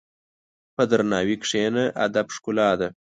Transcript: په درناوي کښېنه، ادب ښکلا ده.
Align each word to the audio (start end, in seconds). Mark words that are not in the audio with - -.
په 0.75 0.83
درناوي 0.91 1.35
کښېنه، 1.43 1.83
ادب 2.05 2.27
ښکلا 2.35 2.69
ده. 2.79 2.89